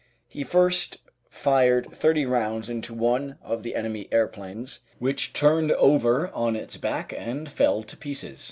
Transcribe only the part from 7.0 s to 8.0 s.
and fell to